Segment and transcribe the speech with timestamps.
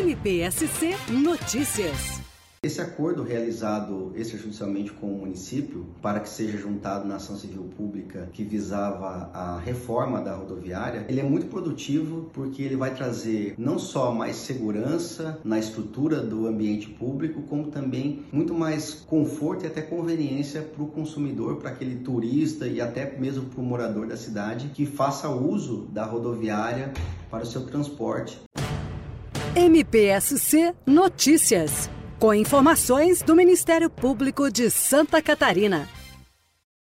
[0.00, 2.22] MPSC Notícias.
[2.62, 8.30] Esse acordo realizado extrajudicialmente com o município para que seja juntado na ação civil pública
[8.32, 13.78] que visava a reforma da rodoviária, ele é muito produtivo porque ele vai trazer não
[13.78, 19.82] só mais segurança na estrutura do ambiente público, como também muito mais conforto e até
[19.82, 24.68] conveniência para o consumidor, para aquele turista e até mesmo para o morador da cidade
[24.68, 26.90] que faça uso da rodoviária
[27.30, 28.40] para o seu transporte.
[29.54, 31.90] MPSC Notícias
[32.20, 35.88] com informações do Ministério Público de Santa Catarina.